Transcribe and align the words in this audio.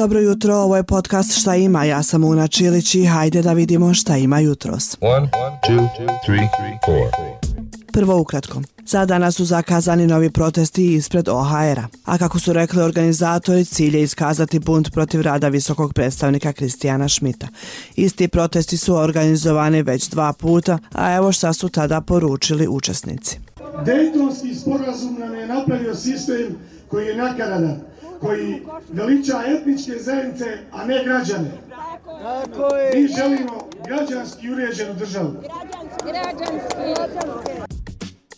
Dobro 0.00 0.20
jutro, 0.20 0.56
ovo 0.56 0.76
je 0.76 0.82
podcast 0.82 1.40
Šta 1.40 1.56
ima, 1.56 1.84
ja 1.84 2.02
sam 2.02 2.24
Una 2.24 2.48
Čilić 2.48 2.94
i 2.94 3.04
hajde 3.04 3.42
da 3.42 3.52
vidimo 3.52 3.94
šta 3.94 4.16
ima 4.16 4.38
jutros. 4.38 4.96
Prvo 7.92 8.20
ukratko. 8.20 8.62
Za 8.86 9.06
danas 9.06 9.34
su 9.36 9.44
zakazani 9.44 10.06
novi 10.06 10.30
protesti 10.30 10.94
ispred 10.94 11.28
OHR-a. 11.28 11.86
A 12.04 12.18
kako 12.18 12.38
su 12.38 12.52
rekli 12.52 12.82
organizatori, 12.82 13.64
cilj 13.64 13.96
je 13.96 14.02
iskazati 14.02 14.58
bunt 14.58 14.92
protiv 14.92 15.20
rada 15.20 15.48
visokog 15.48 15.94
predstavnika 15.94 16.52
Kristijana 16.52 17.08
Šmita. 17.08 17.48
Isti 17.96 18.28
protesti 18.28 18.76
su 18.76 18.94
organizovani 18.94 19.82
već 19.82 20.08
dva 20.08 20.32
puta, 20.32 20.78
a 20.92 21.14
evo 21.14 21.32
šta 21.32 21.52
su 21.52 21.68
tada 21.68 22.00
poručili 22.00 22.68
učesnici. 22.68 23.49
Dejtonski 23.84 24.54
sporazum 24.54 25.16
nam 25.18 25.34
je 25.34 25.46
napravio 25.46 25.94
sistem 25.94 26.58
koji 26.88 27.06
je 27.06 27.16
nakaradan, 27.16 27.80
koji 28.20 28.62
veliča 28.92 29.42
etničke 29.46 29.92
zajednice, 29.98 30.58
a 30.72 30.84
ne 30.84 31.04
građane. 31.04 31.50
Mi 32.94 33.08
želimo 33.08 33.68
građanski 33.86 34.50
uređenu 34.50 34.94
državu. 34.94 35.34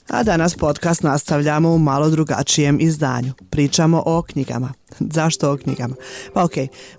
A 0.09 0.23
danas 0.23 0.55
podcast 0.55 1.03
nastavljamo 1.03 1.71
u 1.71 1.79
malo 1.79 2.11
drugačijem 2.11 2.79
izdanju. 2.81 3.33
Pričamo 3.51 4.03
o 4.07 4.23
knjigama. 4.23 4.73
Zašto 5.17 5.53
o 5.53 5.57
knjigama? 5.57 5.95
Pa 6.35 6.45
ok, 6.45 6.53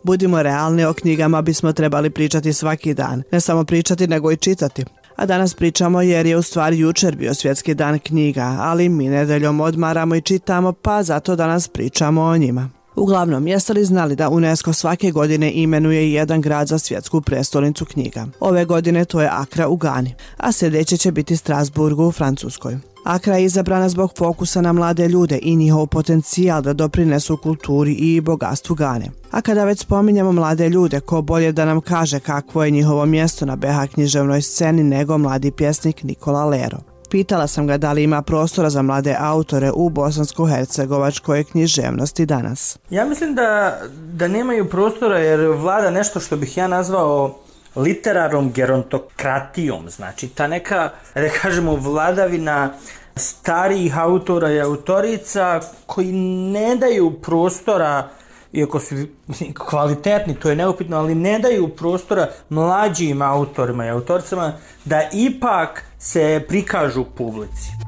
budimo 0.04 0.44
realni 0.44 0.86
o 0.86 0.94
knjigama 0.94 1.42
bismo 1.42 1.74
trebali 1.74 2.10
pričati 2.10 2.54
svaki 2.54 2.94
dan. 2.94 3.24
Ne 3.32 3.40
samo 3.40 3.64
pričati 3.64 4.08
nego 4.08 4.32
i 4.32 4.38
čitati. 4.38 4.86
A 5.16 5.26
danas 5.26 5.54
pričamo 5.54 6.02
jer 6.02 6.26
je 6.26 6.38
u 6.38 6.42
stvari 6.42 6.80
jučer 6.80 7.16
bio 7.16 7.34
svjetski 7.34 7.74
dan 7.74 8.00
knjiga, 8.00 8.58
ali 8.60 8.90
mi 8.90 9.10
nedeljom 9.10 9.62
odmaramo 9.62 10.16
i 10.16 10.22
čitamo 10.22 10.74
pa 10.74 11.04
zato 11.04 11.36
danas 11.36 11.68
pričamo 11.68 12.22
o 12.22 12.38
njima. 12.38 12.70
Uglavnom, 12.96 13.48
jeste 13.48 13.74
li 13.74 13.86
znali 13.86 14.16
da 14.16 14.30
UNESCO 14.30 14.74
svake 14.74 15.12
godine 15.12 15.52
imenuje 15.54 16.14
jedan 16.14 16.42
grad 16.42 16.68
za 16.68 16.78
svjetsku 16.80 17.22
prestolnicu 17.22 17.86
knjiga? 17.86 18.28
Ove 18.40 18.66
godine 18.66 19.06
to 19.06 19.22
je 19.22 19.30
Akra 19.32 19.68
u 19.68 19.76
Gani, 19.76 20.16
a 20.38 20.52
sljedeće 20.52 20.98
će 20.98 21.12
biti 21.12 21.38
Strasburgu 21.38 22.08
u 22.08 22.12
Francuskoj. 22.12 22.93
Akra 23.04 23.38
je 23.38 23.46
izabrana 23.46 23.90
zbog 23.90 24.12
fokusa 24.18 24.62
na 24.62 24.74
mlade 24.74 25.08
ljude 25.08 25.40
i 25.42 25.56
njihov 25.56 25.88
potencijal 25.88 26.62
da 26.62 26.74
doprinesu 26.74 27.38
kulturi 27.38 27.94
i 27.94 28.22
bogatstvu 28.22 28.76
Gane. 28.76 29.10
A 29.32 29.42
kada 29.42 29.66
već 29.66 29.80
spominjamo 29.80 30.32
mlade 30.32 30.70
ljude, 30.70 31.00
ko 31.00 31.22
bolje 31.22 31.52
da 31.52 31.66
nam 31.66 31.82
kaže 31.82 32.20
kakvo 32.20 32.64
je 32.64 32.72
njihovo 32.72 33.06
mjesto 33.06 33.46
na 33.46 33.56
BH 33.56 33.94
književnoj 33.94 34.42
sceni 34.42 34.84
nego 34.84 35.18
mladi 35.18 35.52
pjesnik 35.52 36.04
Nikola 36.04 36.46
Lero. 36.46 36.78
Pitala 37.10 37.48
sam 37.48 37.68
ga 37.68 37.78
da 37.78 37.92
li 37.92 38.04
ima 38.04 38.22
prostora 38.22 38.70
za 38.70 38.82
mlade 38.82 39.16
autore 39.20 39.72
u 39.72 39.90
bosansko-hercegovačkoj 39.90 41.44
književnosti 41.44 42.26
danas. 42.26 42.78
Ja 42.90 43.06
mislim 43.06 43.36
da, 43.36 43.80
da 44.14 44.28
nemaju 44.28 44.70
prostora 44.70 45.20
jer 45.20 45.48
vlada 45.48 45.92
nešto 45.92 46.20
što 46.20 46.38
bih 46.38 46.58
ja 46.58 46.68
nazvao 46.68 47.36
literarnom 47.76 48.52
gerontokratijom, 48.52 49.90
znači 49.90 50.28
ta 50.28 50.48
neka, 50.48 50.90
da 51.16 51.30
kažemo, 51.42 51.76
vladavina 51.76 52.74
starijih 53.16 53.98
autora 53.98 54.52
i 54.52 54.62
autorica 54.62 55.60
koji 55.86 56.12
ne 56.52 56.76
daju 56.76 57.12
prostora 57.22 58.10
iako 58.54 58.80
su 58.80 58.96
mislim, 59.28 59.54
kvalitetni, 59.54 60.36
to 60.36 60.50
je 60.50 60.56
neupitno, 60.56 60.98
ali 60.98 61.16
ne 61.16 61.40
daju 61.40 61.68
prostora 61.68 62.30
mlađim 62.50 63.22
autorima 63.22 63.86
i 63.86 63.90
autoricama 63.90 64.54
da 64.86 65.10
ipak 65.14 65.84
se 66.00 66.46
prikažu 66.48 67.06
publici. 67.18 67.83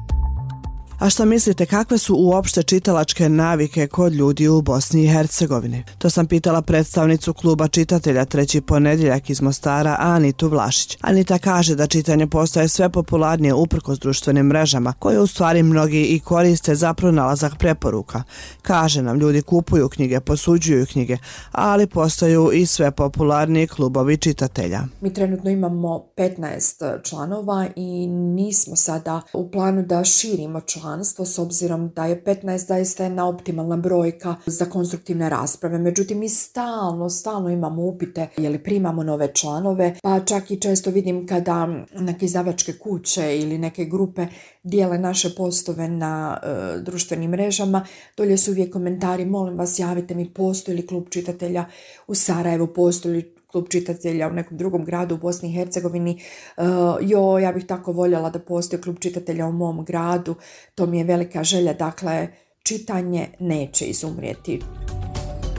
A 0.98 1.10
što 1.10 1.24
mislite, 1.24 1.66
kakve 1.66 1.98
su 1.98 2.16
uopšte 2.18 2.62
čitalačke 2.62 3.28
navike 3.28 3.86
kod 3.86 4.12
ljudi 4.12 4.48
u 4.48 4.62
Bosni 4.62 5.04
i 5.04 5.08
Hercegovini? 5.08 5.84
To 5.98 6.10
sam 6.10 6.26
pitala 6.26 6.62
predstavnicu 6.62 7.34
kluba 7.34 7.68
čitatelja 7.68 8.24
treći 8.24 8.60
ponedjeljak 8.60 9.30
iz 9.30 9.40
Mostara, 9.40 9.96
Anitu 9.98 10.48
Vlašić. 10.48 10.98
Anita 11.00 11.38
kaže 11.38 11.74
da 11.74 11.86
čitanje 11.86 12.26
postaje 12.26 12.68
sve 12.68 12.88
popularnije 12.88 13.54
uprkos 13.54 13.98
društvenim 13.98 14.46
mrežama, 14.46 14.92
koje 14.92 15.20
u 15.20 15.26
stvari 15.26 15.62
mnogi 15.62 16.02
i 16.04 16.20
koriste 16.20 16.74
za 16.74 16.94
pronalazak 16.94 17.52
preporuka. 17.58 18.22
Kaže 18.62 19.02
nam, 19.02 19.18
ljudi 19.18 19.42
kupuju 19.42 19.88
knjige, 19.88 20.20
posuđuju 20.20 20.86
knjige, 20.86 21.16
ali 21.52 21.86
postaju 21.86 22.50
i 22.52 22.66
sve 22.66 22.90
popularniji 22.90 23.66
klubovi 23.66 24.16
čitatelja. 24.16 24.80
Mi 25.00 25.14
trenutno 25.14 25.50
imamo 25.50 26.06
15 26.16 27.02
članova 27.02 27.66
i 27.76 28.06
nismo 28.06 28.76
sada 28.76 29.20
u 29.32 29.50
planu 29.50 29.82
da 29.82 30.04
širimo 30.04 30.60
članova 30.60 30.85
članstvo 30.86 31.24
s 31.24 31.38
obzirom 31.38 31.88
da 31.88 32.06
je 32.06 32.22
15 32.24 32.66
zaista 32.66 33.04
jedna 33.04 33.28
optimalna 33.28 33.76
brojka 33.76 34.36
za 34.46 34.64
konstruktivne 34.64 35.28
rasprave. 35.28 35.78
Međutim, 35.78 36.18
mi 36.18 36.28
stalno, 36.28 37.10
stalno 37.10 37.50
imamo 37.50 37.82
upite 37.82 38.28
je 38.36 38.50
li 38.50 38.62
primamo 38.62 39.02
nove 39.02 39.34
članove, 39.34 39.94
pa 40.02 40.20
čak 40.20 40.50
i 40.50 40.60
često 40.60 40.90
vidim 40.90 41.26
kada 41.26 41.68
neke 41.94 42.26
izdavačke 42.26 42.72
kuće 42.72 43.38
ili 43.38 43.58
neke 43.58 43.84
grupe 43.84 44.26
dijele 44.62 44.98
naše 44.98 45.34
postove 45.36 45.88
na 45.88 46.38
e, 46.42 46.80
društvenim 46.80 47.30
mrežama, 47.30 47.86
dolje 48.16 48.36
su 48.36 48.50
uvijek 48.50 48.72
komentari, 48.72 49.24
molim 49.24 49.58
vas 49.58 49.78
javite 49.78 50.14
mi 50.14 50.30
postoji 50.30 50.76
li 50.76 50.86
klub 50.86 51.08
čitatelja 51.10 51.64
u 52.06 52.14
Sarajevu, 52.14 52.66
postoji 52.66 53.14
li 53.14 53.35
klub 53.56 53.68
čitatelja 53.68 54.28
u 54.28 54.32
nekom 54.32 54.56
drugom 54.56 54.84
gradu 54.84 55.14
u 55.14 55.18
Bosni 55.18 55.48
i 55.48 55.52
Hercegovini. 55.52 56.22
Uh, 56.56 56.64
jo, 57.00 57.38
ja 57.38 57.52
bih 57.52 57.66
tako 57.66 57.92
voljela 57.92 58.30
da 58.30 58.38
postoji 58.38 58.82
klub 58.82 58.98
čitatelja 58.98 59.46
u 59.46 59.52
mom 59.52 59.84
gradu. 59.84 60.34
To 60.74 60.86
mi 60.86 60.98
je 60.98 61.04
velika 61.04 61.44
želja. 61.44 61.72
Dakle, 61.72 62.28
čitanje 62.62 63.28
neće 63.40 63.84
izumrijeti. 63.84 64.60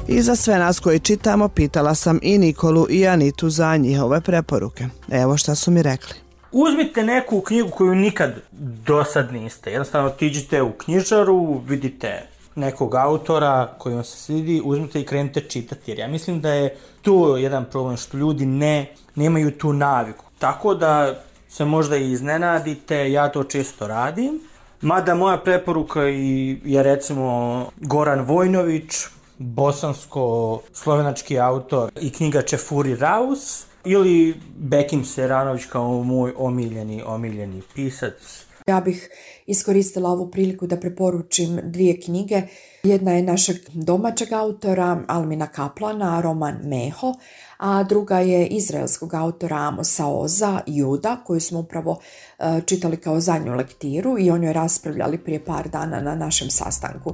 I 0.07 0.21
za 0.21 0.35
sve 0.35 0.57
nas 0.57 0.79
koji 0.79 0.99
čitamo 0.99 1.47
pitala 1.47 1.95
sam 1.95 2.19
i 2.21 2.37
Nikolu 2.37 2.87
i 2.89 3.07
Anitu 3.07 3.49
za 3.49 3.77
njihove 3.77 4.21
preporuke. 4.21 4.85
Evo 5.11 5.37
šta 5.37 5.55
su 5.55 5.71
mi 5.71 5.81
rekli. 5.81 6.13
Uzmite 6.51 7.03
neku 7.03 7.41
knjigu 7.41 7.69
koju 7.69 7.95
nikad 7.95 8.35
do 8.87 9.03
sad 9.03 9.33
niste. 9.33 9.71
Jednostavno 9.71 10.07
otiđite 10.07 10.61
u 10.61 10.71
knjižaru, 10.71 11.61
vidite 11.67 12.36
nekog 12.57 12.95
autora 12.95 13.73
koji 13.77 13.95
vam 13.95 14.03
se 14.03 14.17
svidi, 14.17 14.61
uzmite 14.65 15.01
i 15.01 15.05
krenite 15.05 15.41
čitati. 15.41 15.91
Jer 15.91 15.99
ja 15.99 16.07
mislim 16.07 16.41
da 16.41 16.53
je 16.53 16.77
tu 17.01 17.35
jedan 17.39 17.65
problem 17.65 17.97
što 17.97 18.17
ljudi 18.17 18.45
ne, 18.45 18.93
nemaju 19.15 19.57
tu 19.57 19.73
naviku. 19.73 20.25
Tako 20.39 20.73
da 20.73 21.15
se 21.49 21.65
možda 21.65 21.97
i 21.97 22.11
iznenadite, 22.11 23.11
ja 23.11 23.29
to 23.29 23.43
često 23.43 23.87
radim. 23.87 24.39
Mada 24.81 25.15
moja 25.15 25.37
preporuka 25.37 26.01
je 26.01 26.83
recimo 26.83 27.65
Goran 27.77 28.19
Vojnović, 28.19 28.93
bosansko-slovenački 29.39 31.39
autor 31.39 31.91
i 32.01 32.11
knjiga 32.11 32.41
Čefuri 32.41 32.95
Raus 32.95 33.65
ili 33.85 34.35
Bekim 34.57 35.05
Seranović 35.05 35.65
kao 35.65 36.03
moj 36.03 36.33
omiljeni, 36.37 37.03
omiljeni 37.05 37.61
pisac. 37.75 38.46
Ja 38.67 38.81
bih 38.81 39.09
iskoristila 39.45 40.09
ovu 40.09 40.31
priliku 40.31 40.67
da 40.67 40.79
preporučim 40.79 41.59
dvije 41.63 42.01
knjige. 42.01 42.41
Jedna 42.83 43.11
je 43.11 43.21
našeg 43.21 43.55
domaćeg 43.73 44.33
autora 44.33 45.03
Almina 45.07 45.47
Kaplana, 45.47 46.21
roman 46.21 46.57
Meho, 46.63 47.13
a 47.57 47.83
druga 47.83 48.19
je 48.19 48.47
izraelskog 48.47 49.13
autora 49.13 49.55
Amosa 49.57 50.07
Oza, 50.07 50.59
Juda, 50.65 51.17
koju 51.25 51.39
smo 51.39 51.59
upravo 51.59 51.99
e, 52.39 52.61
čitali 52.65 52.97
kao 52.97 53.19
zadnju 53.19 53.55
lektiru 53.55 54.19
i 54.19 54.31
o 54.31 54.37
njoj 54.37 54.53
raspravljali 54.53 55.17
prije 55.17 55.45
par 55.45 55.69
dana 55.69 56.01
na 56.01 56.15
našem 56.15 56.49
sastanku. 56.49 57.13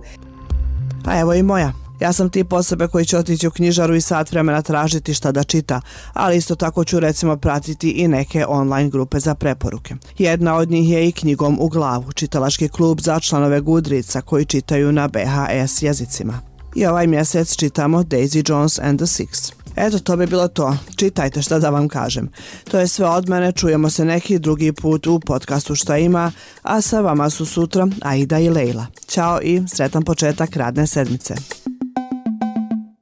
A 1.06 1.20
evo 1.20 1.34
i 1.34 1.44
moja. 1.44 1.83
Ja 2.00 2.14
sam 2.14 2.30
tip 2.30 2.54
osobe 2.54 2.88
koji 2.88 3.06
će 3.06 3.18
otići 3.18 3.48
u 3.48 3.52
knjižaru 3.52 3.96
i 3.96 4.02
sat 4.02 4.32
vremena 4.32 4.62
tražiti 4.62 5.14
šta 5.14 5.32
da 5.32 5.44
čita, 5.44 5.82
ali 6.14 6.38
isto 6.38 6.56
tako 6.56 6.84
ću 6.84 7.00
recimo 7.00 7.38
pratiti 7.38 7.90
i 7.90 8.08
neke 8.08 8.46
online 8.48 8.90
grupe 8.90 9.20
za 9.20 9.36
preporuke. 9.36 9.96
Jedna 10.18 10.56
od 10.56 10.70
njih 10.70 10.90
je 10.90 11.08
i 11.08 11.12
knjigom 11.12 11.58
u 11.60 11.70
glavu, 11.70 12.12
čitalački 12.12 12.70
klub 12.70 13.00
za 13.02 13.20
članove 13.20 13.62
Gudrica 13.62 14.22
koji 14.22 14.46
čitaju 14.46 14.92
na 14.92 15.08
BHS 15.08 15.82
jezicima. 15.82 16.40
I 16.76 16.86
ovaj 16.86 17.08
mjesec 17.08 17.56
čitamo 17.56 18.04
Daisy 18.04 18.52
Jones 18.52 18.80
and 18.80 19.00
the 19.00 19.06
Six. 19.06 19.54
Eto, 19.76 20.00
to 20.00 20.18
bi 20.18 20.28
bilo 20.28 20.48
to. 20.48 20.78
Čitajte 20.96 21.42
šta 21.42 21.60
da 21.60 21.70
vam 21.70 21.88
kažem. 21.88 22.30
To 22.72 22.80
je 22.80 22.88
sve 22.88 23.10
od 23.10 23.30
mene, 23.30 23.52
čujemo 23.52 23.90
se 23.90 24.06
neki 24.06 24.40
drugi 24.40 24.72
put 24.72 25.08
u 25.08 25.20
podcastu 25.20 25.76
Šta 25.76 25.98
ima, 25.98 26.32
a 26.62 26.82
sa 26.82 27.02
vama 27.02 27.30
su 27.30 27.46
sutra 27.46 27.88
Aida 28.02 28.40
i 28.40 28.50
Leila. 28.50 28.86
Ćao 29.08 29.42
i 29.42 29.62
sretan 29.68 30.04
početak 30.04 30.56
radne 30.56 30.88
sedmice. 30.88 31.36